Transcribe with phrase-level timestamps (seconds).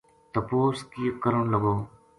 [0.33, 0.77] تپوس
[1.21, 1.75] کرن لگو